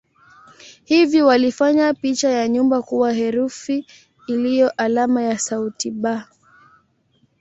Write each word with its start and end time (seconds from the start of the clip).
Hivyo 0.83 1.25
walifanya 1.27 1.93
picha 1.93 2.29
ya 2.29 2.47
nyumba 2.47 2.81
kuwa 2.81 3.13
herufi 3.13 3.85
iliyo 4.27 4.69
alama 4.77 5.21
ya 5.23 5.39
sauti 5.39 5.91
"b". 5.91 6.19